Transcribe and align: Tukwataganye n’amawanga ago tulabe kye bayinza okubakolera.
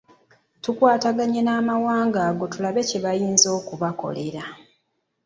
Tukwataganye 0.63 1.39
n’amawanga 1.43 2.19
ago 2.29 2.43
tulabe 2.53 2.81
kye 2.89 2.99
bayinza 3.05 3.47
okubakolera. 3.59 4.43